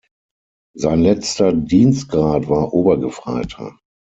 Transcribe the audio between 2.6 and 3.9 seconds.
Obergefreiter.